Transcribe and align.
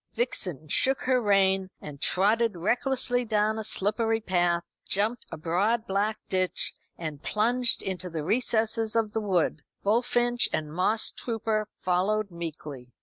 Vixen 0.15 0.67
shook 0.67 1.01
her 1.03 1.21
rein 1.21 1.69
and 1.79 2.01
trotted 2.01 2.55
recklessly 2.57 3.23
down 3.23 3.59
a 3.59 3.63
slippery 3.63 4.19
path, 4.19 4.63
jumped 4.83 5.27
a 5.31 5.37
broad 5.37 5.85
black 5.85 6.17
ditch, 6.27 6.73
and 6.97 7.21
plunged 7.21 7.83
into 7.83 8.09
the 8.09 8.23
recesses 8.23 8.95
of 8.95 9.13
the 9.13 9.21
wood, 9.21 9.61
Bullfinch 9.83 10.49
and 10.51 10.69
Mosstrooper 10.71 11.65
following 11.75 12.29
meekly. 12.35 12.89